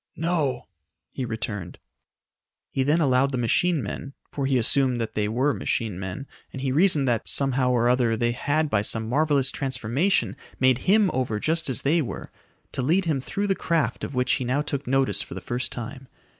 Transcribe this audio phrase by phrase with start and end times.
[0.15, 0.65] "No,"
[1.11, 1.77] he returned.
[2.71, 6.59] He then allowed the machine men for he assumed that they were machine men, and
[6.61, 11.39] he reasoned that, somehow or other they had by some marvelous transformation made him over
[11.39, 12.31] just as they were
[12.71, 15.71] to lead him through the craft of which he now took notice for the first
[15.71, 16.07] time.